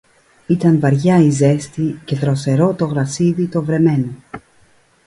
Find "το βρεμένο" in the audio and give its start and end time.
3.47-4.09